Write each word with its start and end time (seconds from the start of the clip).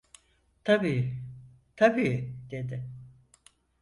"Tabii, 0.63 1.13
tabii" 1.75 2.35
dedi. 2.51 2.85